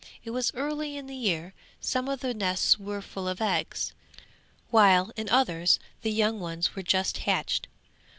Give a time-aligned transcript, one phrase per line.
[0.23, 3.93] It was early in the year; some of the nests were full of eggs,
[4.71, 7.67] while in others the young ones were just hatched.